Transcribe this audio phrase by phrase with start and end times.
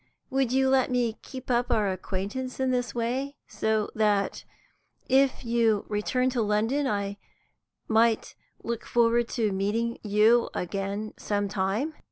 [0.31, 4.43] Would you let me keep up our acquaintance in this way, so that,
[5.07, 7.17] if you return to London, I
[7.87, 8.33] might
[8.63, 11.93] look forward to meeting you again some time?"